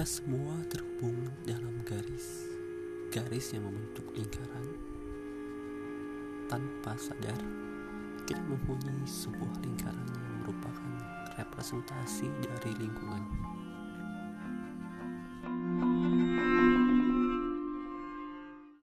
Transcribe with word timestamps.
Kita 0.00 0.24
semua 0.24 0.56
terhubung 0.72 1.28
dalam 1.44 1.76
garis, 1.84 2.48
garis 3.12 3.52
yang 3.52 3.68
membentuk 3.68 4.08
lingkaran. 4.16 4.72
Tanpa 6.48 6.96
sadar, 6.96 7.36
kita 8.24 8.40
mempunyai 8.48 9.04
sebuah 9.04 9.60
lingkaran 9.60 10.08
yang 10.08 10.24
merupakan 10.40 10.92
representasi 11.36 12.32
dari 12.32 12.72
lingkungan. 12.80 13.28